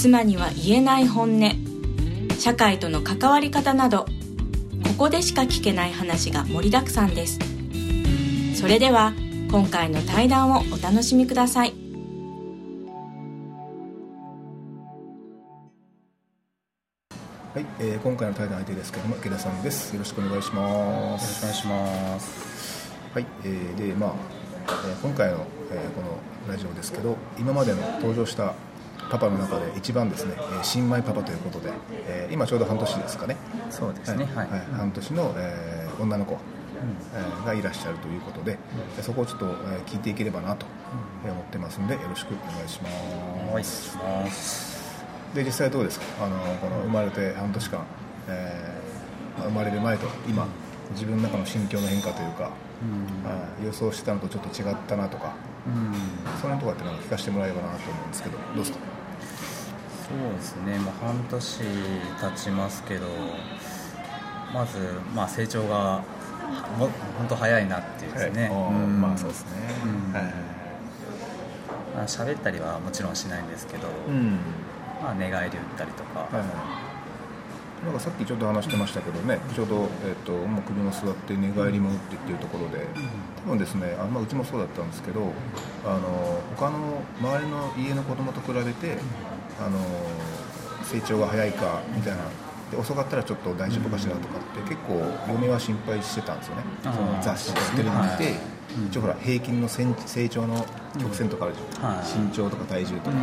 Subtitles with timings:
[0.00, 1.50] 妻には言えない本音。
[2.38, 4.06] 社会との関わり方など
[4.84, 7.40] ここでしか聞けない話が盛りだくさんです。
[8.54, 9.12] それでは
[9.50, 11.74] 今回の対談をお楽しみください。
[17.52, 19.94] はい、えー今回の対談相手ですけども池田さんです。
[19.94, 21.42] よろしくお願いします。
[21.42, 22.92] よろしくお願いします。
[23.14, 24.12] はい、えーでまあ、
[24.68, 28.54] えー今回の、えーこのラジオですけど今までの登場した
[29.10, 31.70] パパの中で一番ですね、えー新米パパということで、
[32.06, 33.36] えー今ちょうど半年ですかね。
[33.70, 34.60] そうですねはい、はい。
[34.76, 36.38] 半年の、えー女の子、
[37.14, 38.58] えーがいらっしゃるということで、
[38.96, 40.66] でそこをちょっと、えー聞いていければなと
[41.24, 45.04] えー思ってますのでよろしくお願いしお願いますします。
[45.34, 46.26] で実際どうですか？
[46.26, 47.84] あのこの生まれて半年間、
[48.28, 50.46] えーまあ生まれる前と今
[50.92, 52.50] 自分の中の心境の変化というか、は
[53.62, 53.64] い。
[53.66, 55.34] 予想してたのとちょっと違ったなとか
[55.66, 55.92] うん。
[56.40, 58.78] その辺とかって聞かせてもらえればなと思うんですけどどうですか？
[60.08, 60.78] そうですね。
[60.78, 63.06] もう半年経ちますけど
[64.52, 64.78] まず、
[65.14, 66.02] まあ、成長が
[66.78, 66.88] も
[67.18, 68.74] 本当早いなっていうですね、はい。
[68.74, 69.00] うん。
[69.00, 69.50] まあそうですね、
[69.84, 70.12] うん。
[70.12, 70.32] はいはい
[71.94, 74.38] まあ喋ったりはもちろんしないんですけど、うん。
[75.02, 76.44] まあ、寝返り打ったりとか、はいはい。
[77.84, 82.84] なんかさっきちょっと話してましたけどね、ちょうど、えっともう首も座って寝返りも打ってっていうところで、
[83.44, 85.32] 多分ですね、あまあ、うちもそうだったんですけど、
[85.86, 88.98] あの他の周りの家の子供と比べて、
[89.60, 89.78] あの
[90.84, 92.22] 成長が早いかみたいな。
[92.70, 95.00] で遅かったらちょっと大丈夫かしらとかって結構
[95.32, 98.34] 嫁は心配してたんですよね、その雑誌とかテレビ見て、はい。
[98.90, 100.66] 一応ほら平均の成成長の
[101.00, 102.04] 曲線とかあるじゃん、はい。
[102.04, 103.16] 身長とか体重とか、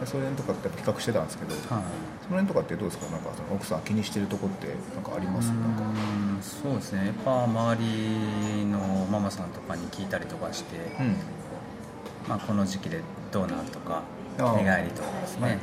[0.00, 1.62] うそれとかって比較してたんですけど、はい。
[1.66, 1.82] その
[2.40, 3.10] 辺とかってどうですか？
[3.10, 5.48] なんかその奥さん気にしてるとこってなんかあります？
[5.48, 5.84] なんかう
[6.38, 7.06] んそうですね。
[7.06, 8.78] やっぱ周りの
[9.10, 11.16] ママさんとかに聞いたりとかして、うん。
[12.28, 13.00] まあ、この時期で
[13.32, 14.02] どうなんとか
[14.38, 15.52] 寝返りとかですね、はい。
[15.52, 15.60] うん。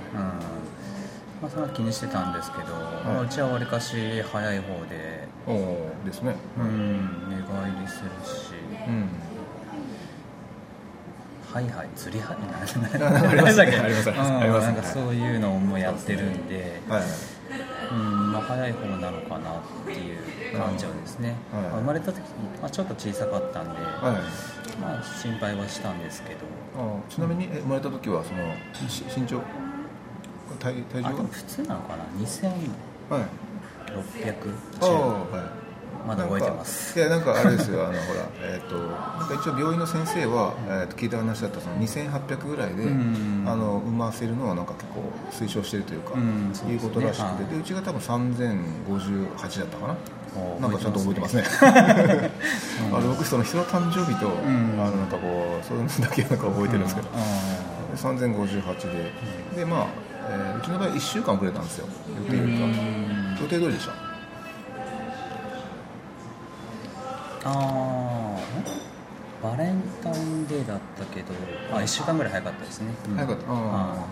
[1.42, 2.74] まあ、それは気にしてたんですけど、
[3.06, 6.36] まあうちはわりかし早い方で、おおですね。
[6.58, 8.54] うん、寝返りするし。
[8.88, 9.10] うん。
[11.54, 12.90] はいはい釣りはいありますね。
[12.98, 13.28] なんだっけ？
[13.28, 14.10] ありますあります。
[14.10, 14.74] うんありますね。
[14.74, 17.04] なんかそういうのもやってるんで、はい
[17.94, 21.64] うんまあ、早い方なのかなっていう感じはですね、はい。
[21.64, 22.20] まあ生まれた時、
[22.62, 24.82] まあ、ちょっと小さかったんで、はい。
[24.82, 26.40] まあ、心配はしたんですけど。
[26.76, 28.56] あちなみにえ生まれた時はその
[28.90, 29.42] し身長
[30.60, 31.24] 体体重は？
[31.32, 32.52] 普通なのかな？2600
[33.10, 33.22] はい。
[33.22, 33.28] は
[35.60, 35.63] い
[36.06, 36.98] まだ覚えてます。
[37.00, 43.46] いやなんかあれですよあのほらえっ、となんか一応病院の先生は、えー、と聞いた話だったその2800ぐらいで、うん。
[43.48, 47.54] あの産ませるのはなんか結構推奨してるというか、うんそういうことらしくて、はい。
[47.54, 49.96] でうちが多分3058だったかな。
[50.60, 51.44] なんかちゃんと覚えてますね。
[52.92, 54.32] あの僕その人の誕生日と、ん。
[54.80, 58.20] あのなんかこうそういうのだけなんか覚えてるんですけど、うん。
[58.20, 59.66] 3058で、で。
[59.66, 59.88] まあ、
[60.30, 61.88] えーうちの場合1週間遅れたんですよ。
[62.18, 63.38] 予定よりかうん。
[63.42, 64.03] 予定通りでした
[67.46, 68.40] ああ
[69.44, 71.34] バレンタインデーだったけど
[71.72, 73.16] あ1週間ぐらい早かったですね、うん。
[73.16, 73.52] 早かった。
[73.52, 74.08] ああ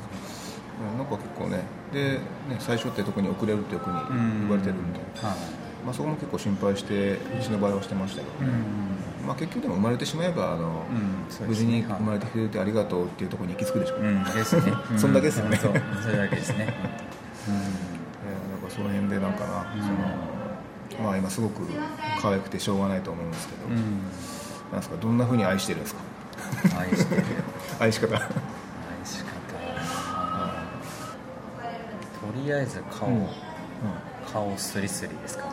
[0.92, 2.20] うんなんか結構ねでね
[2.60, 3.94] 最初って特に遅れるってよくに
[4.42, 5.36] 言われてるんで、ーはい。
[5.86, 9.28] まあ、そこも結構心配してうちの場合はしてましたけど、うん。
[9.28, 10.86] まあ、結局でも生まれてしまえばあの、
[11.48, 13.96] 無事に生まれてくれてありがとうっていうところに行き着くでしょ。
[13.96, 14.24] う、うん。
[14.24, 14.74] ですね。
[14.98, 15.58] そんだけですよね。
[15.58, 15.74] そう。
[16.02, 16.68] それだけですね。
[17.50, 20.41] えーなんかその辺でなんかな、その
[21.02, 21.62] まあ今すごく
[22.22, 23.82] 可愛くてしょうがないと思うんですけど、うん、うん
[24.72, 26.02] なんですかどんなふうに愛してるんですか？
[26.80, 27.24] 愛してる
[27.80, 28.16] 愛し方。
[28.16, 28.22] 愛
[29.06, 29.32] し方。
[30.14, 30.66] は
[32.34, 33.28] とりあえず顔、うん。
[34.32, 35.52] 顔スリスリですかね。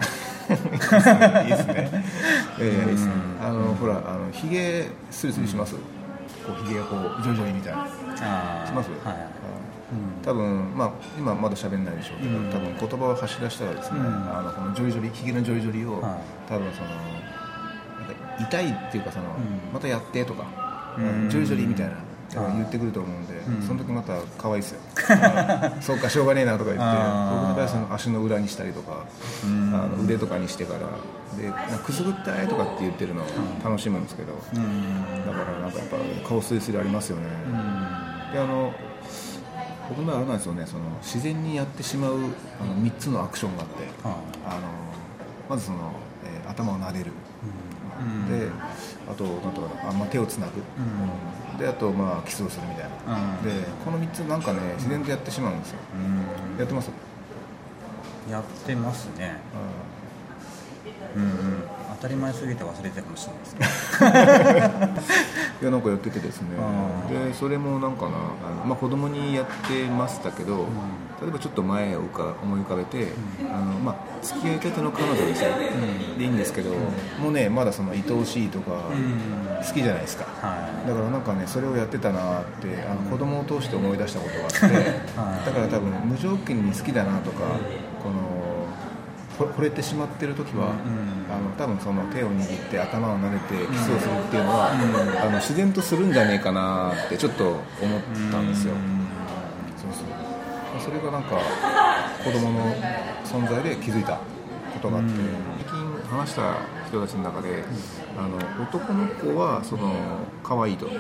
[1.45, 2.05] いいですね。
[2.59, 3.13] いやいやいいですね。
[3.41, 3.47] うん。
[3.47, 5.75] あのほらあのひげスリスリします？
[5.75, 5.81] こ
[6.63, 7.87] うひげがこうジョリジョリみたいな。
[7.87, 8.91] します？
[9.05, 9.17] はい、
[10.23, 12.51] 多分まあ今まだ喋んないでしょうけど、うん。
[12.51, 14.07] 多分言葉を発し出したらですね、うん。
[14.07, 16.49] あのこのジョリジョリひげのジョリジョリを、はい。
[16.49, 16.89] 多分その
[18.41, 19.29] 痛いっていうかその、ん。
[19.73, 21.31] またやってとか、うん。
[21.31, 21.93] ジョリジョリみたいな。
[22.43, 22.57] はい。
[22.57, 23.67] 言ってくると思うんで、うん。
[23.67, 24.81] その時また可愛いですよ。
[25.81, 29.05] そうかしょうがねえなとか言って僕の場合はその足の裏にしたりとか、
[29.45, 29.75] うん。
[29.75, 30.81] あの腕とかにしてから
[31.41, 31.51] で
[31.85, 33.27] くすぐったいとかって言ってるのを
[33.65, 35.27] 楽しむんですけど、うん。
[35.27, 38.33] だからなんかやっぱ顔スリスリありますよね、うん。
[38.33, 38.75] であの
[39.89, 44.55] 僕の場合あれなんですよねその自然にやってしまうあの3つのアクションがあってはあ。
[44.61, 44.69] の
[45.49, 45.93] まずその、
[46.25, 47.13] えー頭を撫でる、
[48.01, 48.39] うん。
[48.41, 48.49] で
[49.07, 50.63] あとなんとかなあ、まあ、手をつなぐ、
[51.55, 51.59] うん。
[51.59, 55.79] であとまあキスをするみたいな、うんでこの3つなんかね自然とやってしまうんですよ。
[55.95, 56.59] うん。
[56.59, 56.91] やってます、
[58.31, 59.37] やってますね。
[61.15, 64.11] うんうん当たり前すぎて忘れてたかもしれないですけど。
[65.61, 66.49] いやなんかやっててですね。
[67.09, 67.29] うん。
[67.29, 70.67] でそれもなんかなあの、まあ、子供にやってましたけど、
[71.21, 73.09] 例えばちょっと前を思い浮かべて、
[73.53, 75.51] あのまあ、付き合いたての彼女ですよ、
[76.17, 76.71] でいいんですけど、
[77.21, 79.49] もうねまだその愛おしいとかうん。
[79.59, 84.61] 好きじゃないですか、はだからなんかねそれをやってたなってあの子供を通して思い出したことがあって、
[85.19, 85.47] はい。
[85.47, 87.39] だから多分無条件に好きだなとか
[88.03, 88.38] このほ
[89.45, 91.33] 惚れてしまってる時は、うん。
[91.33, 97.63] あの多分その手を握って頭を撫でてキスをするっていうのは、あの自然とするんじゃねえかなってちょっと思っ
[98.33, 98.75] たんですよ、
[99.77, 100.05] そうそう。
[100.85, 101.39] それがなんか
[102.25, 102.75] 子供の
[103.25, 104.17] 存在で気づいた
[104.73, 105.17] ことがあって、うん。
[105.61, 106.57] 最近話した
[106.89, 107.63] 人たちの中で、
[108.17, 109.93] あの男の子はその
[110.43, 110.95] 可愛いと、で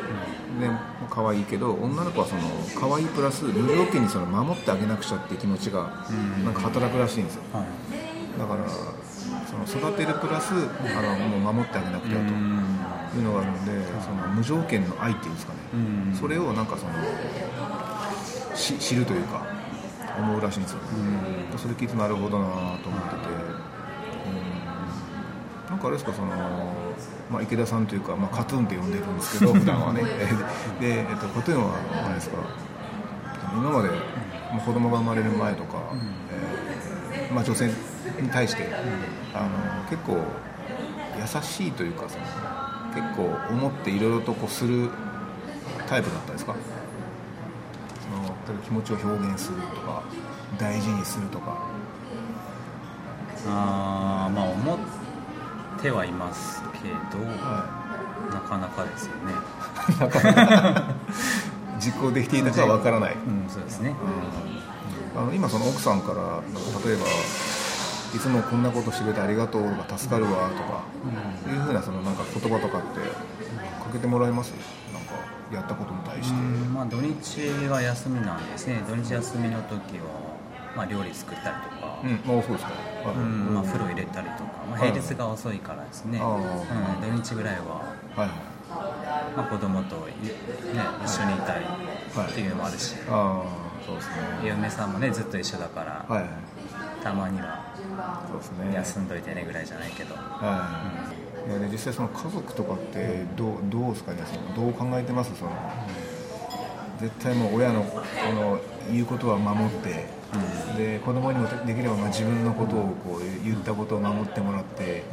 [1.08, 2.42] 可愛いけど女の子はその
[2.78, 6.44] 可愛いプラス無条件にその守ってあげなくちゃっていう気持ちがうん。
[6.44, 7.42] なんか働くらしいんですよ。
[7.54, 8.07] はい
[8.38, 8.64] だから
[9.66, 12.22] その育てるプラスあのもう守ってあげなくては
[13.10, 15.58] というのがあるのでその無条件の愛っていうんですかね。
[15.74, 15.76] う
[16.12, 16.14] ん。
[16.14, 16.92] それをなんかその
[18.54, 19.46] し知るというか
[20.18, 20.78] 思うらしいんですよ、
[21.56, 22.46] それ聞いてなるほどな
[22.82, 23.16] と思ってて、
[24.26, 25.70] うん。
[25.70, 26.28] なんかあれですかその、
[27.30, 30.02] まあ、池田さんというか、まあ、カトゥーンって呼んでるんですけど 普段はね。
[30.80, 32.36] で、えっと、カトゥーンはあれですか
[33.54, 35.78] 今まで、まあ、子供が生まれる前とか、
[36.32, 37.70] えーまあ、女性
[38.20, 38.68] に対して、
[39.34, 39.48] あの
[39.90, 40.18] 結構
[41.18, 42.24] 優しいというかその
[42.94, 44.90] 結構思っていろいろとこうする
[45.88, 46.54] タイプだったんですか？
[48.00, 50.02] その例えば気持ちを表現するとか
[50.58, 51.56] 大事にするとか。
[53.46, 54.78] あーまあ思っ
[55.80, 57.66] てはいますけど、は
[58.32, 59.32] なかなかですよね。
[59.96, 60.94] いなかなか
[61.78, 63.94] 実行できていたかは分からない、うんそうですね。
[65.16, 66.42] あの今その奥さんから
[66.84, 67.06] 例えば
[68.14, 70.82] いつもこんなことしてくれてありがとうとか助かるわとか、
[71.46, 73.00] いうふうなそのなんか言葉とかって
[73.84, 74.52] かけてもらえます？
[74.92, 75.14] なんか
[75.52, 78.82] やったことに対して、うんまあ土日は休みなんですね。
[78.88, 80.04] 土日休みの時は、
[80.76, 82.72] まあ、料理作ったりとか、うん、あそうですか、
[83.04, 83.16] はい。
[83.16, 87.84] うんまあ、風呂入れたりとか、まあ、平日が遅いからですね、あーうん、土日ぐらいは、
[88.16, 88.30] はいはい。
[89.36, 90.32] まあ、子供とい、ね、
[91.04, 91.62] 一緒にいたい
[92.14, 93.44] はいっていうのもあるし、ああ
[93.86, 94.48] そうですね。
[94.48, 96.30] 嫁さんもねずっと一緒だから、はいはい。
[97.02, 97.64] たまには
[98.28, 98.74] そうですね。
[98.74, 100.82] 休んどいてねぐらいじゃないけど、は
[101.46, 104.22] い、いやで実際その家族とかってどうどうですかね？
[104.26, 105.34] そのどう考えてます？
[105.36, 105.50] その
[107.00, 108.02] 絶対もう親のこ
[108.32, 108.60] の
[108.90, 110.06] 言うことは守って、
[110.76, 115.04] で子供にもできればまあ自分のことをこう言ったことを守ってもらって、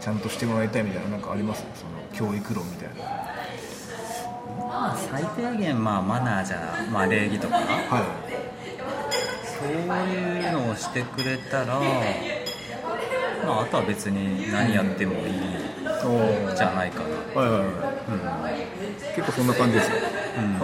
[0.00, 1.64] ちゃんとしてもらいたいみたいななんかあります？
[1.74, 2.94] その教育論みたいな。
[4.58, 7.56] まあ最低限まあマナーじゃ、まあ、礼儀とか。
[7.56, 7.62] は
[8.28, 8.41] い
[9.62, 9.72] そう
[10.08, 11.78] いうのをしてくれたら、
[13.44, 15.32] まあ、あとは別に何やってもいい
[16.04, 17.04] おじゃないか
[17.34, 17.72] な、はいはいはい。
[19.14, 19.96] 結構そんな感じですか、
[20.36, 20.44] うん。
[20.44, 20.60] うん。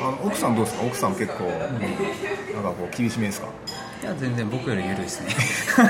[0.00, 0.84] あの奥さんどうですか？
[0.84, 1.44] 奥さん結構、
[2.54, 3.48] なんかこう厳しめですか？
[4.02, 5.28] いや全然僕より緩いですね。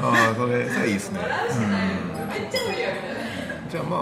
[0.00, 1.20] ああそれそれいいですね。
[3.70, 4.00] じゃあまあ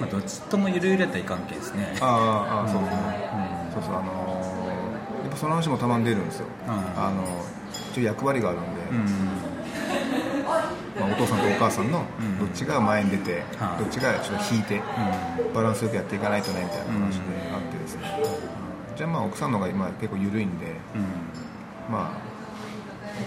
[0.00, 1.86] まあどっちともゆるゆるやったらいかんけですね。
[2.00, 2.98] あーあーそうですね、
[3.74, 4.33] そうそうあのー
[5.34, 6.72] ぱその話もたまに出るんですよ、うん。
[6.72, 7.24] あの
[7.92, 9.04] 一応役割があるんで、うん。
[11.00, 12.38] まあ、お父さんとお母さんのうん。
[12.38, 13.78] どっちが前に出て、はい。
[13.82, 14.80] どっちがちょっと引いて、
[15.54, 17.22] バランスよくやっていかないとねみたいな話で
[17.52, 18.02] あってですね、
[18.96, 21.92] じゃあまあ奥さんの方が今結構緩いんで、うん。
[21.92, 22.18] まあ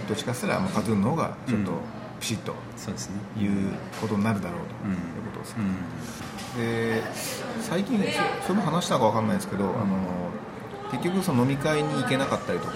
[0.08, 1.78] どっちかって言ったらまあカトゥーンの方がちょっとうん。
[2.20, 2.52] ピシッと
[3.40, 4.92] いうことになるだろうとうん。
[4.92, 4.98] いう
[5.32, 6.98] ことですうね、ん。
[6.98, 7.04] で
[7.62, 8.00] 最近
[8.42, 9.76] そそれも話したかわかんないですけど、あの
[10.92, 12.74] 結局その飲み会に行けなかったりとか、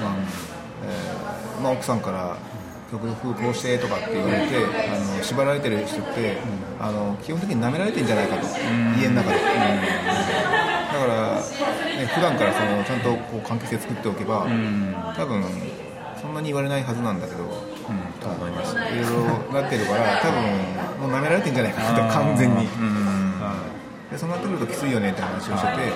[0.84, 2.38] えーまあ、奥さんから
[2.92, 4.56] 極力こうしてとかって言われて
[4.90, 6.38] あの縛られてる人って、
[6.80, 8.48] あの基本的に舐められてんじゃないかと、
[9.00, 9.38] 家の中で、
[10.92, 14.94] だから、ね、普段からそのちゃんとこう関係性作っておけば、うん。
[15.16, 15.44] 多分
[16.22, 17.50] そんなに言われないはずなんだけど、うん。
[18.20, 20.42] と思いますいろいろなってるから多分
[21.00, 22.68] もう舐められてんじゃないかなって完全に、
[24.12, 25.96] でそうなってくるときついよねって話をしてて、だ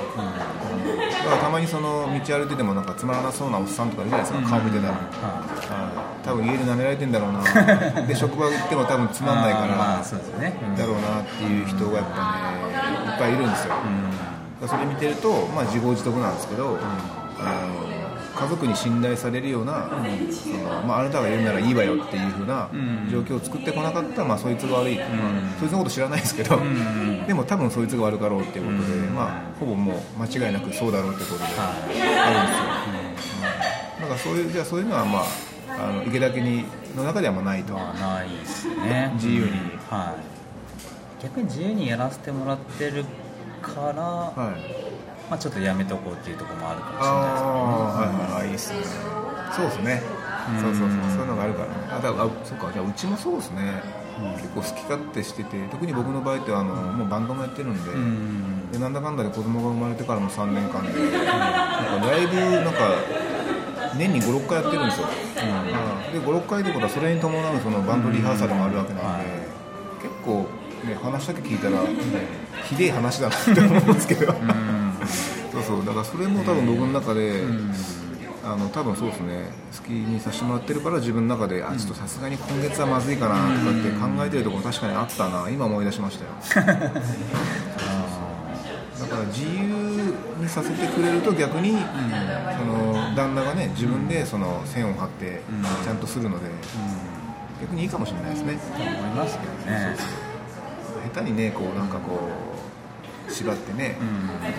[1.26, 5.00] からたまにその道歩いててもなんかつまらなそうなおっさんとかいるじゃないですか、顔見てたら、は
[6.24, 6.26] い。
[6.26, 7.44] 多分家で舐められてんだろうな。
[8.08, 10.58] で職場行っても多分つまんないから、まあそうですね。
[10.64, 10.76] うん。
[10.78, 12.16] だろうなっていう人がやっぱ
[13.04, 13.74] ねいっぱいいるんですよ、
[14.66, 16.80] それ見てると、まあ、自業自得なんですけど、
[17.38, 18.05] あの
[18.36, 19.89] 家族に信頼されるような、
[20.30, 23.10] そのまあ、あなたが言うならいいわよっていうふうなうん。
[23.10, 25.08] 状況を作ってこなかったら、まあ、そいつが悪い、まあ、
[25.60, 33.46] そいつのこと知らないですけど、ん でも多分そいつが悪かろうっていうことで、まあ、ほぼもう間違いなくそうだろうってことではあるんですよ、
[33.98, 34.01] うん。
[34.01, 35.24] だからそういうじゃあそういうのは、まあ、
[35.89, 36.65] あの池田家に
[36.96, 39.12] の中ではまあないと、まあないですね。
[39.15, 39.51] 自由に。
[39.89, 41.24] はい。
[41.24, 43.06] 逆に自由にやらせてもらってる
[43.62, 44.95] から、はい
[45.29, 47.39] まあ、ちょっとやめとこうっていうところもあるかもしれあないです
[48.00, 48.05] けどね。
[48.05, 48.41] あはいはい。
[48.41, 48.79] はいいいですね。
[49.55, 50.01] そうですね
[50.62, 51.00] そうそうそう。
[51.10, 51.67] そういうのがあるから。
[51.70, 52.72] ねあだからあそうか。
[52.72, 53.82] じゃあうちもそうですね、
[54.38, 55.58] 結構好き勝手してて。
[55.72, 62.79] 特に僕の場合ってあの、もうバンドもやってるんで,、うんでなんだかんだで子供が生まれてからの3年間で、なんかライブなんか
[63.98, 66.22] 年に56回やってるんですよ、うん。
[66.22, 69.46] で56回ってことはそれに伴うそのバンドリハーサルもあるわけなんで、はい
[70.05, 70.46] 結構、
[70.88, 71.79] ね、話だけ聞いたら、
[72.63, 74.34] ひでえ話だなって思うんですけど、
[75.52, 77.44] そうそうだからそれも多分僕の中で、
[78.44, 86.32] あの多分そうですね好きにさせてもらってるから自分の中であちょっとさすがに今月はまずいかなとかって考えてるところ確かにあったな今思い出しましたよ。
[89.00, 91.78] だから自由にさせてくれると逆に、
[92.58, 95.42] その旦那がね自分でその線を張って
[95.84, 96.50] ちゃんとするので、
[97.62, 98.58] 逆にいいかもしれないですね。
[98.76, 99.96] と思いますけどね。
[101.14, 102.55] 下手にねこうなんかこう
[103.29, 104.03] 縛ってね、う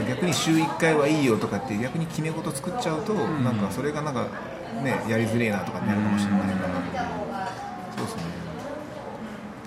[0.05, 4.27] ん逆に週1回はいいよとかって逆に決め事作っちゃうと、なんかそれがなんか
[4.83, 7.49] ねやりづれえなとかになるかもしれないから、
[7.97, 8.23] そうですね。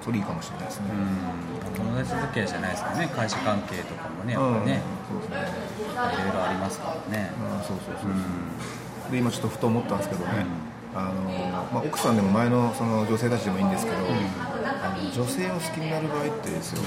[0.01, 3.07] それいいかもしれないですね、うん友達付き合いじゃないですかね。
[3.15, 5.35] 会社関係とかもねやっぱりね、そうですね。
[5.37, 10.45] いろいろありますからね、うんそうそうそうそう、で今ちょっとふと思ったんですけどね、
[10.93, 11.22] あの
[11.72, 16.81] まあ、奥さんでも前のその女性たちでもいいんですけど、あの女性を好きになる場合ってですよ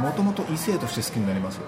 [0.00, 1.56] もともと異性として好きになります。
[1.56, 1.62] よ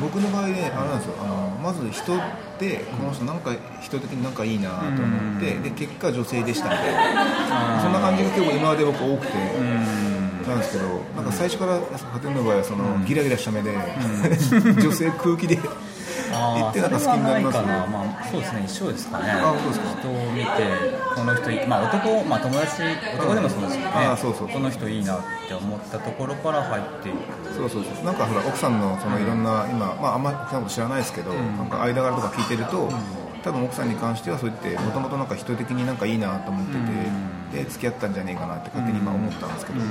[0.00, 2.20] 僕の場合ねあれなんですよあのまず人っ
[2.58, 7.80] てこの人なんか人的になんかいいなと思って、で結果女性でしたみたいな。
[7.82, 9.32] そんな感じが結構今まで僕多くて、
[10.46, 13.70] なんですけどなんか最初からハテンの場合はそのギラギラした目で、
[14.82, 15.58] 女性空気で
[16.56, 18.62] 言ってなんか好きになりますそれはないかな、まあ、そうですね。
[18.66, 19.30] 一緒ですかね。
[19.30, 20.00] あそうですか。
[20.00, 20.48] 人を見て
[21.14, 22.82] この人まあ男、まあ、友達
[23.16, 27.16] 男でもそうですけどね、あそうそうこの人いいなって思ったところから入っていく。
[27.54, 28.04] そうそうそう。
[28.04, 32.90] なんかほら奥さんのそのいろんな今、まあ、あんまり奥さんのこと知らないですけど、なんか間柄とか聞いてると、
[33.42, 36.72] 多分奥さんに関してはそう言ってもともとなんか人的になんかいいなと思って
[37.52, 39.86] て、で付き合ったんじゃねえかなって勝手に今思ったんですけど、うん。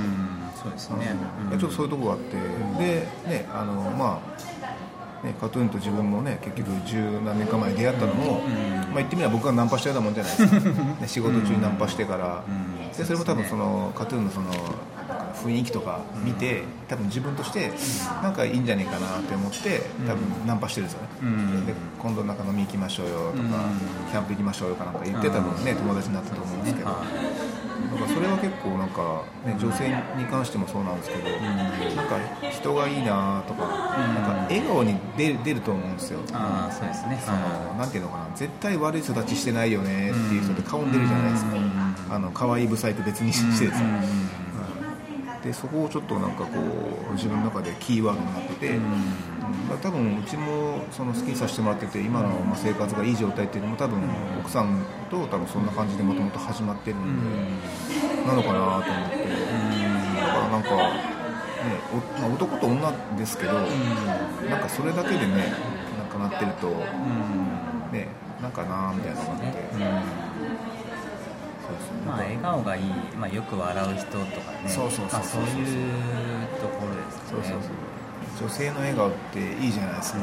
[0.56, 1.14] そうですね、
[1.50, 2.36] ちょっとそういうところがあって、
[2.84, 4.65] でねあのまあ
[5.22, 10.60] ね、カトゥーンと自分もね結局十何年か前に出会ったのも、まあ、言ってみれば僕がナンパしたようなもんじゃないですか、
[11.00, 12.44] ね、仕事中にナンパしてから、
[12.96, 14.50] でそれも多分そのカトゥーンのその
[15.34, 17.70] 雰囲気とか見て多分自分として
[18.22, 21.66] なんかいいんじゃねえかなって思って多分ナンパしてるんですよね、うん。
[21.66, 23.42] で今度なんか飲み行きましょうよとか、
[24.10, 27.04] キャンプ行きましょうよかなんか言って多分ね友達になったと思うんですけど、は
[27.90, 31.30] なんかそれは結構なんか、ね、女性に関してもそうなんですけど、
[31.94, 32.18] なんか
[32.50, 37.20] 人がいいなとか,、なんか笑顔に出る出ると思うんですよ、ああそうですね。
[37.24, 37.38] その
[37.78, 41.50] なんていうのかな絶対悪い育ちしてないよねっていう人って顔に出るじゃないですか、
[42.10, 44.45] あの可愛いブサイク別にしてですね、はい
[45.46, 46.58] でそこをちょっとなんかこ
[47.10, 48.82] う自分の中でキーワードになってて、うん。
[49.68, 54.00] まあ多分うちもその好きにさせてもらってて今のまあ生活がいい状態っていうのも多分
[54.40, 57.30] 奥さんと多分そんな感じでもともと始まってるん
[58.20, 59.16] で、なのかなと思って、
[60.16, 60.76] だからなんか、ね
[61.92, 63.66] おまあ、男と女ですけど、なん
[64.60, 65.52] かそれだけでね
[65.96, 66.70] なんかなってると、
[67.92, 68.08] ね
[68.42, 69.86] なんかなみたいなのがあって、そうで
[72.06, 72.84] まあ笑顔がいい、
[73.18, 74.68] まあ、よく笑う人とかね。
[74.68, 75.48] そうそうそうまあそういう
[76.60, 78.48] ところですそうねそうそう。
[78.48, 80.18] 女性の笑顔っていいじゃないですか、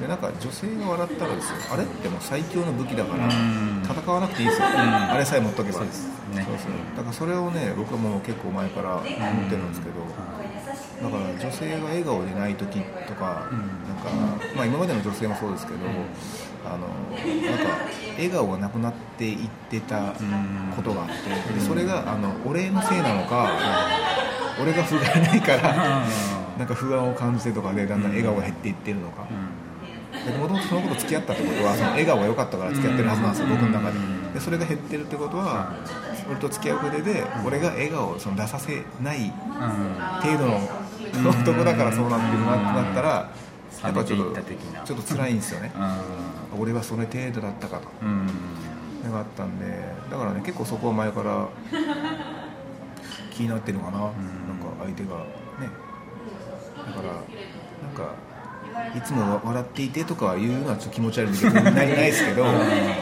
[0.00, 3.82] でなんか女性が笑ったらですよあれってもう最強の武器だからうん。
[3.82, 5.78] 戦わなくていいですよ、あれさえ持っとけば。
[5.78, 6.44] そうですね。
[6.46, 6.72] そうそう。
[6.96, 9.94] だからそれをね僕はもう結構前から思ってるんですけど、
[11.02, 13.48] だから女性が笑顔でない時とか、
[13.86, 14.10] なんか
[14.56, 15.78] まあ今までの女性もそうですけど、
[16.64, 17.64] あのなんか
[18.16, 20.14] 笑顔がなくなっていってた
[20.74, 23.50] ことがあって、でそれがあの俺のせいなのか、
[24.60, 26.06] 俺が不甲斐ないから、
[26.58, 29.26] なんか不安を感じてとかでだんだん笑顔が減っていってるのか。
[30.16, 33.98] もともとその子と付き合ったってことはその笑顔が良かったから付き合ってるはずなんですよ、僕の中で。
[34.32, 35.74] でそれが減ってるってことは
[36.28, 39.32] 俺と付き合う上で俺が笑顔をその出させない
[40.22, 40.60] 程度の
[41.12, 43.30] 男だからそうなってるなってなったら
[43.82, 44.42] やっぱちょっと
[44.84, 45.72] ちょっと辛いんですよね。
[46.58, 47.88] 俺はそれ程度だったかと。
[48.02, 49.66] うがあったんで
[50.10, 51.48] だからね結構そこは前から
[53.30, 54.14] 気になってるのかな、なんか
[54.80, 55.18] 相手が
[55.60, 55.70] ね。
[56.86, 57.08] だから
[57.82, 58.14] なんか
[58.96, 62.44] いつも笑っていてとかいうのはちょっと気持ち悪いんでないないですけど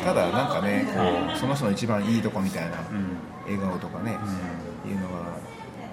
[0.04, 1.00] ただなんかねこ
[1.34, 2.78] うその人の一番いいとこみたいな
[3.44, 4.12] 笑顔とかね、
[4.86, 5.36] いうのが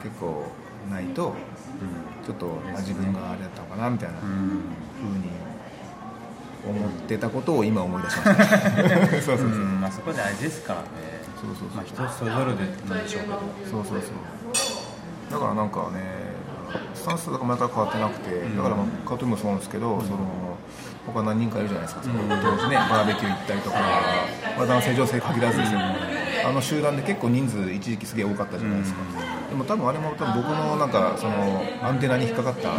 [0.02, 0.46] 結構
[0.90, 1.36] ないと
[2.26, 4.20] ちょっと、まあ、自分があれだったのかなみたいな。
[4.20, 5.42] ふうに
[6.64, 8.46] 思ってたことを今思い出しました。
[9.22, 9.50] そうそうそう、
[9.82, 10.86] まあ、そこ大事ですからね。
[11.42, 11.76] そうそうそう。
[11.76, 15.32] まあ、人それぞれでなんでしょうけどそうそうそう。
[15.32, 16.32] だからなんかね
[16.94, 20.20] スタンスが前から変わってなくて、だからまあカートゥもそうなんですけど、その
[21.08, 23.78] 他何人かいるじゃないですか、その当時ねバーベキュー行ったりとか、
[24.58, 25.80] まあ、男性女性限らずですよ、
[26.46, 29.00] あの集団で結構人数一時期すげえ多かったじゃないですか、
[29.50, 32.74] でも多分あれも多分僕のなんかそのアンテナに引っかかった、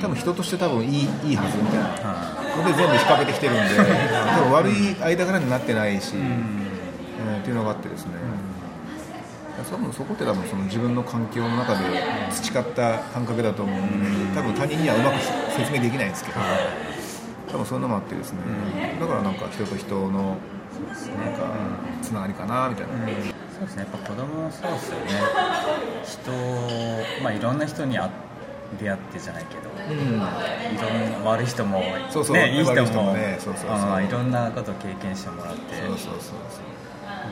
[0.00, 3.62] 多分人として多分いいいいはずみたいな、これで全部引っ掛けてきてるんで、
[4.34, 8.12] 多分悪い間柄になってないし、えーっていうのがあってですね。
[9.70, 11.84] 多分そこって多分その自分の環境の中で
[12.30, 15.18] 培った感覚だと思うんで多分他人にはうまく
[15.56, 16.38] 説明できないんですけど
[17.50, 18.38] 多分そういうのもあってですね。
[19.00, 20.36] だからなんか人と人の
[20.78, 21.42] なんか
[22.02, 22.92] つながりかなみたいな、
[23.58, 23.82] そうですね。
[23.82, 25.10] やっぱ子供もそうですよね。
[26.04, 28.10] 人まあいろんな人に会
[28.78, 29.96] 出会ってじゃないけど、うん。
[29.96, 33.70] いろんな悪い人もそうそうね、いい人もねそうそうそう。
[33.70, 36.36] あーいろんなことを経験してもらってそうそうそう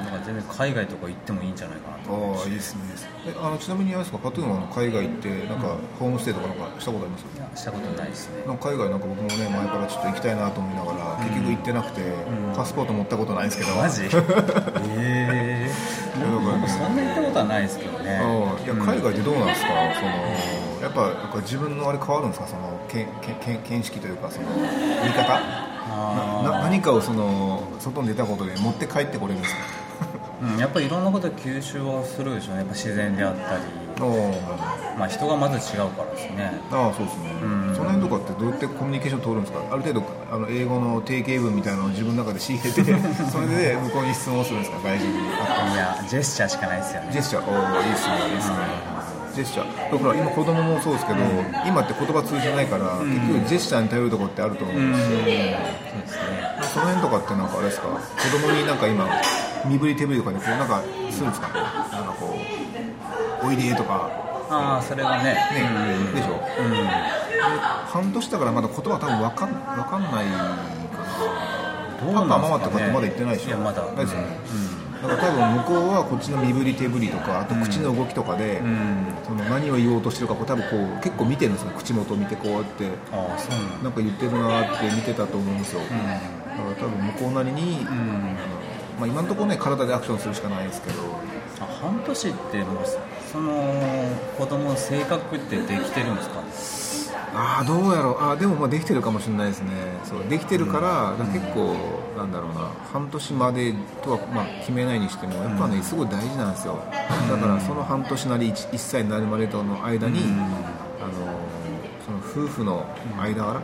[0.05, 2.81] なんか全然海外とか行ってもいいんじゃないかなと思ああいいですね
[3.27, 7.25] えあのちなみにあれですかカトゥーンは海外行ってなんかホームステイとかなんかしたことあります？
[7.37, 8.45] いやしたことないですね。
[8.47, 12.03] なんか海外なんか僕もね前からちょっと行きたいなと思いながら、結局行ってなくて、
[12.55, 13.75] パスポート持ったことないんですけど。
[13.77, 14.03] マジ？
[14.99, 15.71] ええ
[16.19, 18.21] 僕そんな行ったことはないですけどね。
[18.23, 22.47] うんいや海外ってどうなんですか、そのやっぱなんか自分のあれ変わるんですか？
[22.49, 25.41] そのけけけ見識というかその見方？
[25.89, 29.61] なな何かをその外に出たことで持って帰ってこれるんですか？
[30.43, 32.59] うん、やっぱりいろんなこと吸収はするでしょうね。
[32.61, 33.63] やっぱ自然であったり、
[34.99, 36.61] まあ、人がまず違うからですね。
[36.71, 37.75] ああそうですね、うん。
[37.75, 39.61] その辺とかってどうやってコミュニケーション取るんですか？
[39.73, 42.85] ある程度あの英語の定型文みたいなのを自分の中で仕入れて
[43.33, 44.79] それで向こうに質問するんですか？
[44.85, 45.19] 外人に。
[45.41, 47.09] あいやジェスチャーしかないですよね。
[47.13, 47.49] ジェスチャー。
[47.49, 48.57] おおいいですねいいですね。
[49.35, 49.93] ジェスチャー。
[49.93, 51.19] だから今子供もそうですけど、
[51.67, 55.33] 今って言葉通じないから、結局ジェスチャーに頼るところってあると思うんですよ、そうで
[56.09, 56.57] すね。
[56.73, 57.89] その辺とかってなんかあれですか？
[57.89, 58.01] 子
[58.47, 59.05] 供になんか今
[59.67, 61.49] 身振り手振りとかでこうなんかするんですか？
[61.49, 62.37] なんかこ
[63.43, 64.11] うおいでとか。
[64.49, 65.35] ああそれはね。
[65.35, 65.39] ね、
[66.07, 66.15] うん。
[66.15, 66.41] でしょ？
[66.63, 66.71] うん。
[66.71, 66.77] で
[67.87, 70.57] 半年だからまだ言葉多分わかんわかんないかな。
[72.01, 72.35] どうなんね。
[72.35, 73.49] パパママとかってまだ言ってないでしょ？
[73.49, 73.83] いやまだ。
[73.83, 74.39] ないですよね、
[75.03, 79.07] だから多分向こうはこっちの身振り手振りとかあと口の動きとかで、うん。
[79.27, 85.95] その何を言おうとしてるかこう多分こう結構見てるんですよ口元を見てこうやってああそうなんか言ってるなって見てたと思うんですよ、だか
[86.63, 88.37] ら多分向こうなりに、あの
[88.99, 91.03] まあ、今のところね体でアクションするしかないですけど。
[91.59, 92.85] あ半年ってもう
[93.33, 93.75] その
[94.39, 97.17] 子供の性格ってできてるんですか？
[97.35, 98.17] ああどうやろう。
[98.21, 99.71] あーでもまあできてるかもしれないですね。
[100.05, 101.75] そうできてるから,、だから結構
[102.17, 102.71] なんだろうな。
[102.93, 106.79] 半年までとはまあ決めないにしてもやっぱね、すごい大事なんですよ。
[107.31, 110.21] だからその半年なり 1, 歳になるまでとの間に、
[112.37, 112.85] 夫婦の
[113.19, 113.61] 間柄、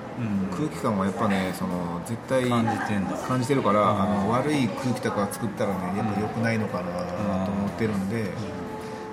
[0.50, 8.30] 空気感はやっぱねその絶対感じてるから、あの悪い空気とか作ったらねやっぱ良くないのかなと思ってるんで、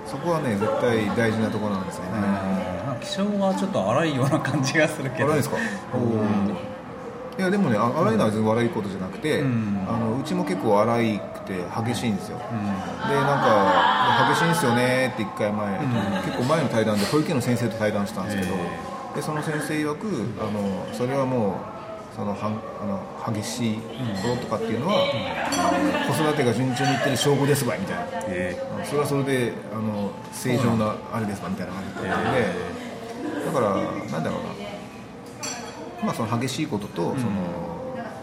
[0.06, 2.10] そこはね絶対大事なところなんですよね、
[3.02, 5.26] 気性はちょっと荒いような感じがするけど。
[5.26, 5.56] 荒いですか、
[7.38, 9.86] いやでもねあ荒いのは全然悪いことじゃなくて、ん。
[9.86, 12.44] あのうちも結構荒いくて激しいんですよ、で
[13.14, 15.78] なんか激しいんですよねって1回前、
[16.24, 18.54] 結構前の対談で保育園の先生と対談したんですけど、
[19.14, 20.06] でその先生曰く
[20.40, 21.60] あのそれはも
[22.12, 22.86] うそのはんあ
[23.30, 28.60] の激しいこととかっていうのは、あの子育てが順調にいってる証拠ですばいみたいな、え。
[28.74, 34.70] あのそれはそれであの正常なあれですかみたいな感じだったので、だからなんだろうな。
[36.04, 38.14] まあその激しいこととその、なんか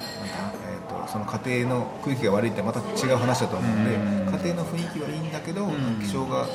[0.65, 3.95] えー、とその家庭の空気が悪いってまた違う話だと思うんで、
[4.47, 5.69] 家庭の雰囲気はいいんだけど、
[6.02, 6.45] 気象が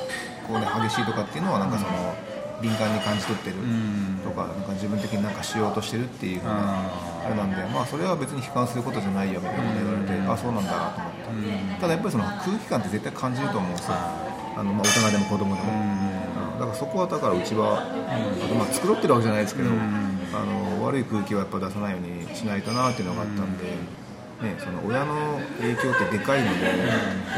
[0.46, 2.14] こう、ね、激しいとかっていうのはなんかその、
[2.62, 3.56] 敏感に感じ取ってる。
[4.24, 6.78] とか,、なんか自分的になんかしようとしてるっていうふうな
[7.26, 11.42] あれなんで、まあ、それは別に悲観することじゃないよみたいなこと言われて、あそうなんだなと思っ
[11.74, 13.94] て、ただやっぱりその空気感って絶対感じると思うんですよ。
[13.94, 16.12] あの、まあ、大人でも子供でも、うん
[16.62, 23.64] だからそこはだからうちは、あとまあ繕ってるわけじゃないですけど、あの悪い空気はやっぱ出さないようにしないとなっていうのがあったんで。
[24.42, 26.72] ね、その親の影響ってでかいので、や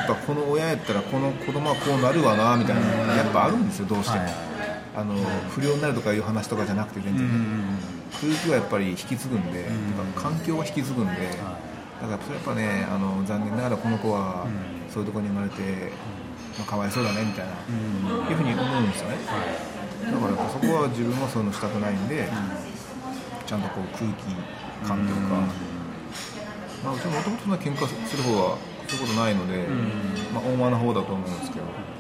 [0.05, 2.81] っぱこの親やったらこの子供はこうなるわなみたいな
[3.15, 4.25] やっぱあるんですよどうしても、
[4.97, 5.15] あの
[5.51, 7.29] 不良になるとかいう話とかじゃなくて全然、
[8.21, 9.67] 空気はやっぱり引き継ぐんで、
[10.15, 11.29] 環境は引き継ぐんで、
[12.01, 14.47] だからそれやっぱねあの残念ながらこの子は
[14.89, 15.91] そういうところに生まれて、
[16.59, 22.29] まあ、かわいそうだねみたいな、いうふうに思うんですよね、だからやっぱそこは自分はそういうのしたくないんで、
[23.47, 24.31] ちゃんとこう空気
[24.87, 25.43] 感というか、
[26.85, 29.67] まあ、うちもともとそんな喧嘩する方はそういうことないので、
[30.33, 31.67] まあ、大間の方だと思うんですけど。
[31.67, 31.94] そ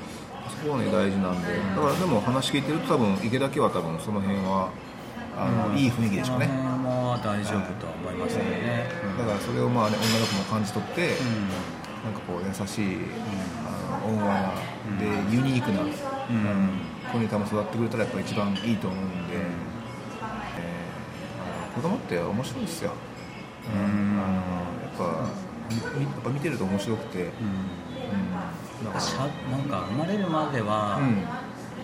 [0.64, 1.52] こはね大事なんで。
[1.76, 4.70] だからでも話聞いてると多分池田家は多分その辺は
[5.36, 6.46] あの、いい雰囲気でしょうね。
[6.46, 8.86] その辺は大丈夫とは思いますよね、
[9.18, 11.48] だからそれをまあ、ね、女の子も感じ取って、うん。
[12.04, 12.98] なんかこう優しい、
[13.64, 14.54] あの温和
[15.00, 15.88] でユニークな、うん。
[17.10, 19.42] 子に多分育ってくれたらやっぱ一番いいと思うんで、えー
[20.22, 20.26] あ
[21.66, 22.92] の子供って面白いですよ、
[23.74, 24.20] うん。
[24.22, 24.36] あの
[24.84, 25.26] やっぱ
[25.68, 27.30] みやっぱ見てると面白くて、うん
[28.82, 31.24] なんかしゃなんか生まれるまではうん。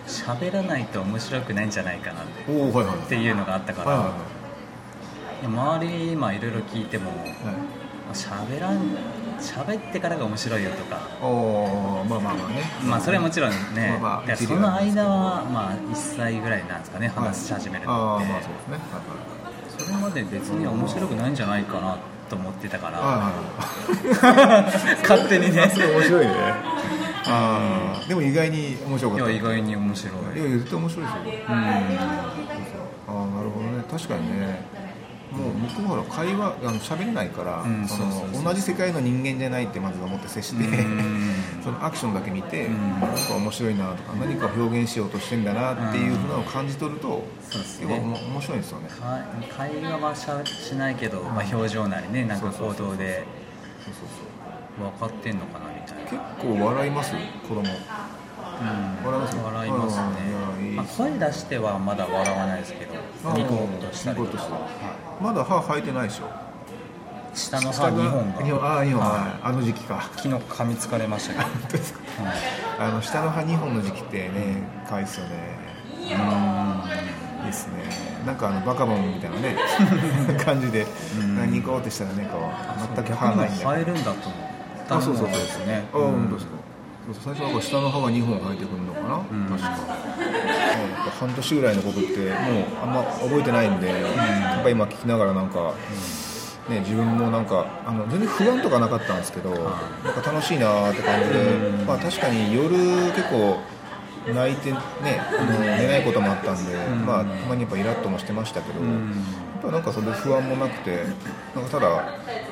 [0.07, 4.11] 喋らないと面白くないんじゃないかなっていはいっていうのがあったから、
[5.47, 6.51] 周り今いろい。
[6.51, 7.29] ろ聞いてもはい。
[8.13, 8.79] 喋らん
[9.39, 10.99] 喋ってからが面白いよとか。
[11.21, 12.63] おーまあまあまあね。
[12.83, 18.73] まあそれはもちろんね、まあその間はまあ1歳ぐらいなんですかね話し始めるあのって、あまあそうですね。
[18.73, 18.81] はい
[19.85, 21.97] それまで別に面白くないんじゃないかな
[22.31, 23.33] と思ってたから、は
[24.09, 25.61] いはいはいはい勝手にね。
[25.75, 26.33] 面白いね。
[27.27, 29.25] ああでも意外に面白かった。
[29.25, 30.39] いや意外に面白い。
[30.39, 31.21] いや絶対面白いですよ。
[31.49, 31.55] うん。
[31.55, 31.59] あ
[33.07, 33.83] あなるほどね。
[33.91, 34.65] 確かにね。
[35.31, 42.99] もう僕もほら会話あの喋れないから、うんその同じ世界の人間じゃないってまず思って接して、うんそのアクションだけ見て、ん。
[42.99, 47.99] なんか面白いなとか何かを表現しようとしてんだなっていうふうなのを感じ取ると、そうですね。
[47.99, 48.89] 面白いんですよね。
[48.89, 49.23] か
[49.57, 53.25] 会話はしゃしないけど、まあ、表情なりねなんか行動で
[54.79, 56.11] 分かってんのかなみたいな。
[56.11, 57.13] 結構笑います？
[57.47, 57.61] 子供。
[57.61, 57.65] うん。
[59.05, 59.35] 笑います？
[59.37, 60.03] 笑いますね。
[60.75, 62.93] まあ、声出してはまだ笑わないですけど
[63.33, 64.47] ニコッとしたりとか。
[65.21, 66.50] まだ歯生えてないでしょ
[67.33, 69.39] 下の歯2本二がああ2本、ははい。
[69.43, 70.09] あの時期か。
[70.17, 71.83] 昨日噛みつかれましたけど。
[72.79, 75.57] あの下の歯2本の時期ってねかわいいっすよね
[77.43, 77.73] いいっすね。
[78.25, 79.55] なんかあのバカボンみたいなね
[80.43, 80.85] 感じで
[81.19, 81.51] ん。
[81.51, 84.23] ニコってしたらねこう全く歯ないんだ生えるんだと思っ
[84.87, 86.51] たあそうそうそうですねあ本当ですか。
[87.05, 89.49] そうそう最初は下の歯が2本生えてくるのかな、ん。
[89.49, 89.77] 確か、
[90.19, 92.29] えー半年ぐらいの僕ってもう
[92.83, 95.73] あんま覚えてないんで、やっぱ今聞きながらなんか、
[96.71, 99.55] ね、自分もなんかあの全然不安とかなかったんですけど、な
[100.11, 102.69] んか楽しいなーって感じで、まあ、確かに夜
[103.11, 103.59] 結構
[104.33, 104.77] 泣いてね、
[105.37, 106.73] あの寝ないこともあったんで、
[107.05, 111.03] まあ、たまにやっぱイラッともしてましたけど、やっぱなんかそれで不安もなくて
[111.53, 112.03] なんかただ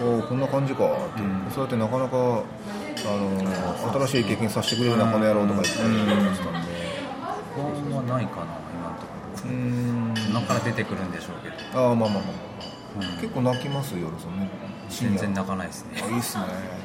[0.01, 6.67] おこんな感じかって、そうやってなかなかあの新しい経験させてくれるなこの野郎とか言って思ってたんで。
[7.55, 9.13] 不安はないかな今のとこ
[9.45, 10.13] うーん。
[10.13, 12.33] ろ今から出てくるんでしょうけど、ああまあまあまあ。
[12.43, 12.48] うん
[13.21, 14.68] 結構泣きます夜そのね。
[14.89, 16.01] 全然泣かないですね。
[16.03, 16.43] あいいっすね、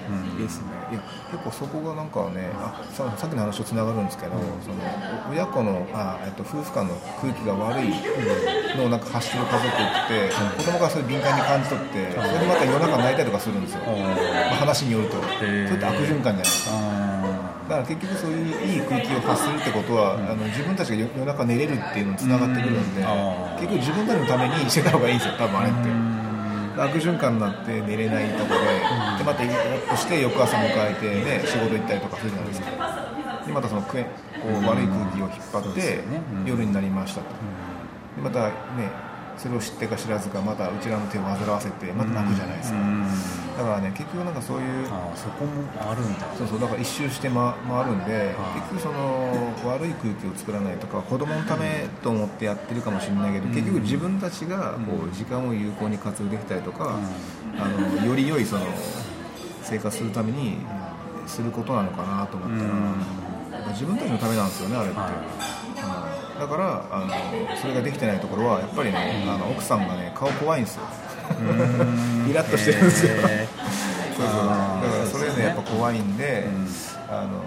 [0.09, 0.41] うん。
[0.41, 0.65] いいっすね。
[0.93, 1.01] いや
[1.33, 4.77] 結構そこがなんかねあささっきの話とつながるんですけど、その
[5.29, 7.89] お親子のあ、えっと、夫婦間の空気が悪い
[8.77, 9.73] のをなんか発してる家族っ
[10.09, 15.71] て、子供がそれ敏感に感じ取って、それでまた夜中泣いたりとかするんですよ、まあ話によると、そへー。
[15.71, 16.77] れって悪循環じゃないですか。
[16.77, 17.15] あ
[17.65, 23.09] だから結局そういういい空気を発するってことは、あの自分たちが夜夜中寝れるっていうのにつながってくるんで、うん。
[23.57, 26.14] 結局自分たちのためにしてた方がいいんですよ多分あれって。
[26.77, 28.67] 悪循環になって寝れないところで,、
[29.19, 32.67] でまたイラッとして翌朝迎えて、ね、仕事行ったりとかするじゃないですか。
[33.47, 36.01] でまたそのこう悪い空気を引っ張って、
[36.47, 37.27] 夜になりましたと。
[38.17, 38.91] でまたね
[39.37, 43.03] それを知ってか知らずかまたうちらの手を煩わせてまた泣くじゃないですか、うん。
[43.59, 46.27] だからね結局なんかそういうああそこもあるんだ。
[46.39, 48.61] そうそうだから一周してま回るんではい。
[48.61, 56.99] 結局その悪い空気を作らないとか子供のためと思ってやってるかもしれないけど、結局自分たちがこう時間を有効に活用できたりとか、
[57.59, 58.67] あのより良いその
[59.63, 60.59] 生活するために
[61.27, 64.99] することなのかなと思ったら、自分たちのためなんですよねあれって、
[66.39, 70.83] だからあのそれができてないところはやっぱりね、あの奥さんがね顔怖いんですよ。
[72.29, 73.15] イラッとしてるんですよ。
[73.15, 73.49] へ
[74.17, 74.47] そうそう。
[74.47, 76.69] だからそれねやっぱ怖いんで、うん。
[77.09, 77.39] あの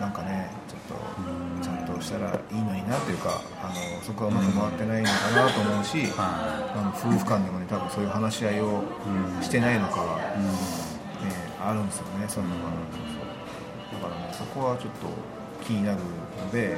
[0.00, 8.82] なんかねちょっとちゃんとしたらいいのになっていうかあのそこはうまく回ってないのかなと思うし、はあの夫婦間でもね多分そういう話し合いを
[9.40, 10.42] してないのか、ね、
[11.60, 12.62] あるんですよねそういうのが、
[13.92, 15.06] だからねそこはちょっと
[15.64, 16.76] 気になるので、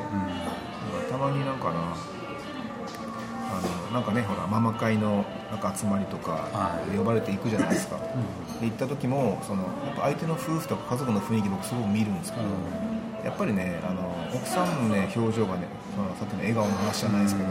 [1.11, 1.97] たまになんかな
[3.55, 6.97] あのなんかねほらママ会のなんか集まりとかはい。
[6.97, 7.99] 呼ばれていくじゃないですか、
[8.61, 12.45] で行った時もそのやっぱ相手の夫婦とか家族の雰囲気僕すごく見るんですけど、
[13.25, 17.49] やっぱりねあの奥さんのね表情がねそのさっきの笑顔の話じゃないですけど、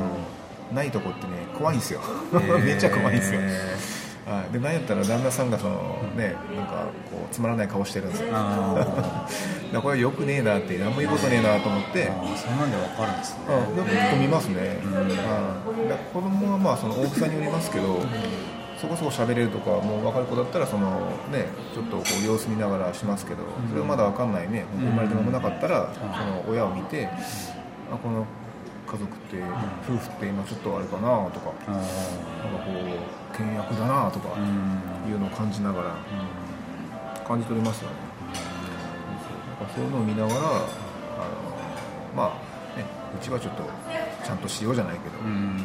[0.74, 2.02] ないとこってね怖いんですよ。
[2.64, 3.40] めっちゃ怖いんですよ。
[3.42, 8.28] へはい、で何やったら旦那さんがその、ね、なんかこうつまらない顔してるんですよ
[9.74, 12.08] だこれよくねえなって何もいいことねえなと思って。
[12.08, 13.44] ああそんなんでわかるんですね。
[13.50, 15.10] うん、でも結構見ますね、うん、
[16.14, 18.00] 子供はまあその大きさによりますけど、
[18.80, 24.66] そこそこ喋れるとかもう分かる子だったらその、ね、ちょっとこう様子見ながらしますけどそれがまだ分かんないね。
[24.78, 27.08] 生まれて間もなかったらその親を見て
[27.92, 28.26] あこの
[28.86, 29.38] 家族って
[29.90, 31.88] 夫婦って今ちょっとあれかなとかあなんか
[32.64, 32.72] こ
[33.34, 34.38] う倹約だなとか
[35.08, 35.96] いうのを感じながら
[37.26, 38.13] 感じ取りますよね
[39.66, 40.46] かそういうのを見ながらあの
[42.16, 43.64] まあねうちはちょっと
[44.24, 45.58] ちゃんとしようじゃないけどうん。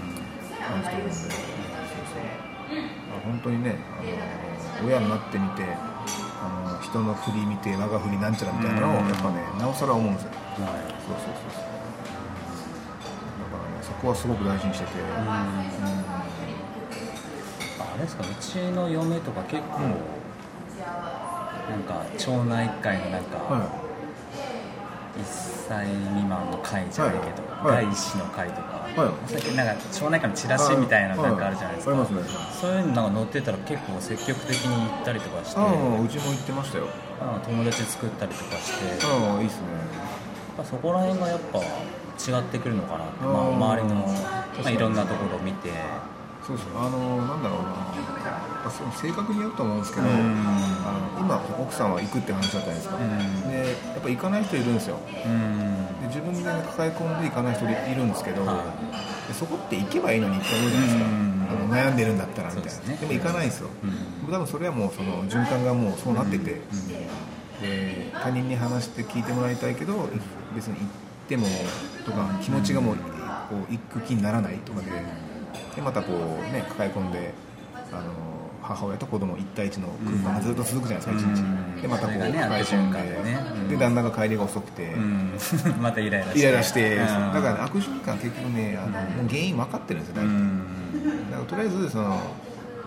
[0.68, 1.40] 感じてるんでそうそう。
[3.16, 5.64] あ本当にねあの親になってみて
[6.40, 10.30] あの人の振り見て我が振りなんちゃらみたいなのをやっぱねなおさら思うんですよ。
[10.30, 10.88] はい。
[11.02, 11.64] そうそうそうそう。
[11.64, 14.92] だからねそこはすごく大事にしてて。
[17.80, 23.87] あれですかうちの嫁とか結構、なんか町内会のなんか、は1
[25.24, 27.84] 歳未満の会じゃないけど、はい。
[27.84, 29.30] 第一子の会とか、はい。
[29.30, 32.38] 最近なんか町内会のチラシみたいななんかあるじゃないですか、はいありますね。
[32.60, 35.60] そういうのなんか載ってたら結構積極的に行ったりとかして。
[35.60, 36.88] うちも言ってましたよ。
[37.20, 39.66] あ友達作ったりとかして、いいっすね。
[40.56, 45.70] まあそこら辺がやっぱ違ってくるのかなって、まあ周りの、まあ、いろんなところを見て。
[46.48, 47.68] そうそうあのなんだろうな
[48.68, 50.14] ぱその性格によると思うんですけど、うん。
[50.14, 53.50] あの今奥さんは行くって話だったじゃないですか、うん。
[53.50, 54.98] でやっぱ行かない人いるんですよ。
[55.24, 55.86] うん。
[56.00, 58.64] で自分で抱え込んで行かない人いるんですけど、は
[59.26, 61.48] でそこって行けばいいのにって思うじゃないですか、うん。
[61.48, 62.96] あの悩んでるんだったらみたいな。
[62.96, 63.70] で,、も行かないんですよ、
[64.30, 66.88] 多分それはもうその循環がもうそうなってて、うん。
[67.60, 70.08] で他人に話して聞いてもらいたいけど
[70.54, 70.88] 別に行っ
[71.28, 71.46] ても
[72.04, 73.02] とか気持ちがもうこ
[73.68, 74.90] う行く気にならないとかで。
[75.74, 77.32] でまたこうね抱え込んで
[77.92, 78.28] あの
[78.62, 81.44] 母親と子供一対一の空間がずっと続くじゃないですか、一日う
[81.78, 81.82] ん。
[81.82, 85.32] でまたこう抱え込んで、で旦那が帰りが遅くて、うん。
[85.80, 86.38] またイライラして。
[86.40, 87.06] イライラして、うん。
[87.06, 91.30] だから、ね、悪循環結局ねあの、もう原因分かってるんですよ、大体うん。
[91.30, 92.20] だからとりあえずその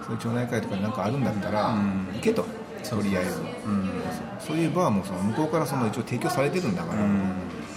[0.05, 2.07] そういう町内会とかに何かあるんだったら、うん。
[2.13, 2.45] 行けと。
[2.89, 3.41] とりあえず。
[3.65, 3.89] うん。
[4.39, 7.19] そういうバーもその向こうからその一応提供されてるんだから、うん。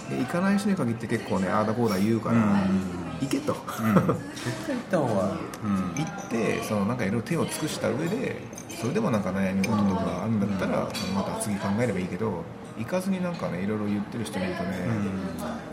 [0.09, 3.95] で行かない人に限って結構ねああだこうだ言うから、うん行けと、うん。
[3.95, 12.43] 絶対行った方がうん行ってそのなんかいろいろ手を尽くした上でそれでもなんか悩み事とかあるんだったら、そのまた次考えればいいけど
[12.77, 14.77] 行かずになんかねいろいろ言ってる人見るとね、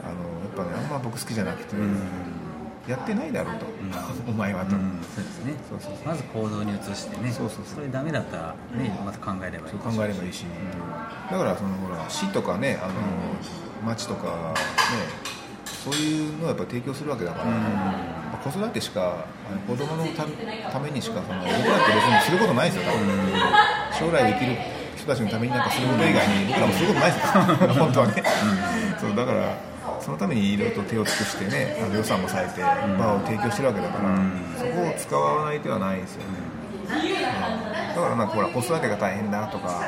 [0.05, 1.97] あのやっぱねあんま僕好きじゃなくて、うん。
[2.89, 3.67] やってないだろうと、
[4.27, 4.99] お前はと、うん。
[5.15, 5.55] そうですね。
[5.69, 6.09] そうそうそう。
[6.09, 7.31] まず行動に移してね。
[7.31, 7.85] そうそうそう。
[7.85, 10.45] れダメだったらねまた考えればいいそう考えればいいし、
[11.31, 12.93] だからそのほら市とかねあの、
[13.87, 15.33] 町とかね
[15.83, 17.53] そういうのをやっぱ提供するわけだから、ま
[18.35, 20.25] あ子育てしかあの子供のた
[20.71, 24.57] ためにしかその僕らって別にすることないですよ多分、将来生きる
[24.97, 27.75] 人たちのためになんかすること以外に僕らもすることないですよ。
[27.83, 28.23] 本当はね、
[28.99, 29.55] そうだから
[30.01, 34.19] そのためにいろいろと手を尽くしてねあの予算も割いてバーを提供してるわけだから、
[34.59, 36.39] そこを使わない手はないですよね、
[37.95, 39.83] だからなんかほら子育てが大変だとか、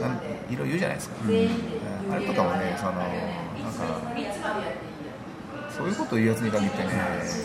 [0.00, 0.20] なん。
[0.50, 1.14] いろいろ言うじゃないですか、
[2.10, 3.10] あれとかもねそのなんか
[5.80, 6.90] そういうこと言うやつに限ってね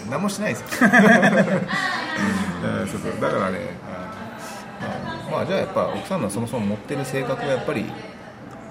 [0.09, 3.21] 何もしないですよ、 うんそうそう。
[3.21, 7.85] だからねあまあじゃあやっぱ奥さんのそもそも持ってる性格がやっぱり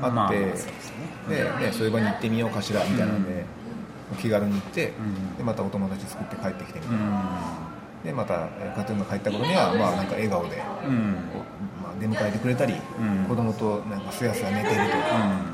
[0.02, 1.72] あって、まあそうでね。
[1.72, 3.44] そういう場に行ってみようかしらみたいなんで、
[4.20, 8.04] 気軽に行って、んでまたお友達作って帰ってきてみたいな、うん。
[8.04, 10.58] でまたえー家庭が帰った頃にはまあなんか笑顔で、
[11.82, 13.24] まあ、出迎えてくれたり、うん。
[13.24, 15.53] 子供となんかすやすや寝ていると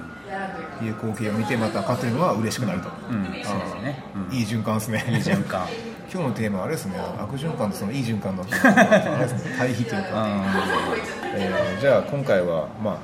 [0.83, 3.25] いう光景を見てまたカトリンは嬉しくなると、うん。
[3.25, 4.05] そうですね。
[4.31, 4.37] うん。
[4.37, 5.05] いい循環ですね。
[5.09, 5.67] いい循環。
[6.13, 6.97] 今日のテーマはあれですね。
[7.19, 10.27] 悪循環とそのいい循環の対比というか、
[11.35, 12.95] えーじゃあ今回はまあ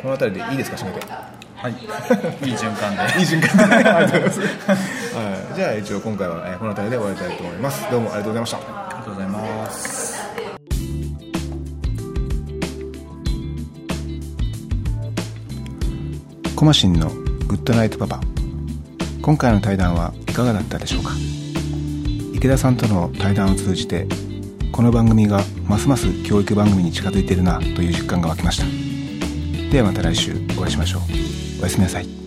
[0.00, 1.06] この辺りでいいですか締めて。
[1.56, 1.72] はい。
[2.46, 3.18] いい循環で。
[3.18, 3.74] いい循環で。
[3.76, 4.46] ありがとうございます、は
[5.52, 7.90] い、じゃあ一応今回はえーこの辺りで終わりたいと思います。
[7.90, 8.56] どうもありがとうございました。
[8.58, 9.93] ありがとうございます
[16.56, 18.20] コマシンのグッドナイトパパ。
[19.20, 21.10] 今回の対談はいかがだったでしょうか？
[22.32, 24.06] 池田さんとの対談を通じて
[24.70, 28.64] この番組がますます教育番組に近づいているなという実感が湧きました。
[29.70, 31.02] ではまた来週お会いしましょう。
[31.60, 32.23] おやすみなさい。